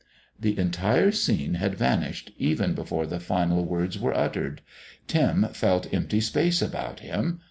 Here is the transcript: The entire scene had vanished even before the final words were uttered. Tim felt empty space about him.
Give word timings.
The 0.39 0.57
entire 0.57 1.11
scene 1.11 1.53
had 1.53 1.75
vanished 1.77 2.31
even 2.39 2.73
before 2.73 3.05
the 3.05 3.19
final 3.19 3.63
words 3.65 3.99
were 3.99 4.17
uttered. 4.17 4.61
Tim 5.05 5.49
felt 5.53 5.93
empty 5.93 6.21
space 6.21 6.59
about 6.59 7.01
him. 7.01 7.39